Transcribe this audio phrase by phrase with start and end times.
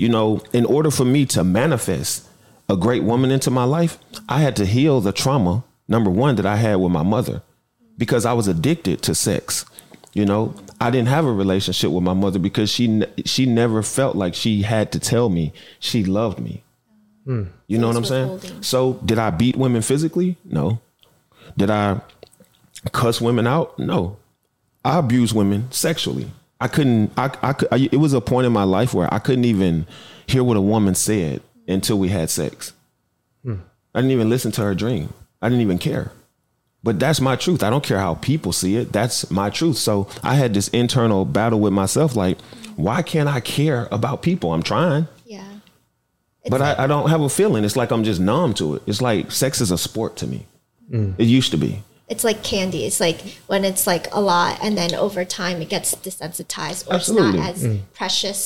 [0.00, 2.26] you know, in order for me to manifest
[2.70, 3.98] a great woman into my life,
[4.30, 7.42] I had to heal the trauma, number one, that I had with my mother
[7.98, 9.66] because I was addicted to sex.
[10.14, 14.16] You know, I didn't have a relationship with my mother because she she never felt
[14.16, 16.64] like she had to tell me she loved me.
[17.26, 17.44] Hmm.
[17.66, 18.30] You know what I'm saying?
[18.30, 18.62] withholding.
[18.62, 20.38] So, did I beat women physically?
[20.46, 20.80] No.
[21.58, 22.00] Did I
[22.90, 23.78] cuss women out?
[23.78, 24.16] No.
[24.82, 26.30] I abused women sexually.
[26.60, 27.12] I couldn't.
[27.16, 27.30] I.
[27.42, 27.88] I, could, I.
[27.90, 29.86] It was a point in my life where I couldn't even
[30.26, 32.72] hear what a woman said until we had sex.
[33.42, 33.56] Hmm.
[33.94, 35.12] I didn't even listen to her dream.
[35.40, 36.12] I didn't even care.
[36.82, 37.62] But that's my truth.
[37.62, 38.92] I don't care how people see it.
[38.92, 39.76] That's my truth.
[39.76, 42.16] So I had this internal battle with myself.
[42.16, 42.40] Like,
[42.76, 44.52] why can't I care about people?
[44.54, 45.44] I'm trying, Yeah.
[46.48, 47.64] but I, I don't have a feeling.
[47.64, 48.82] It's like I'm just numb to it.
[48.86, 50.46] It's like sex is a sport to me.
[50.90, 51.12] Hmm.
[51.18, 51.82] It used to be.
[52.10, 52.84] It's like candy.
[52.84, 56.94] It's like when it's like a lot, and then over time it gets desensitized, or
[56.96, 57.28] Absolutely.
[57.28, 57.80] it's not as mm.
[57.94, 58.38] precious